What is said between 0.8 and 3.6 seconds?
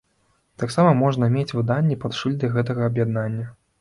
можна мець выданні пад шыльдай гэтага аб'яднання.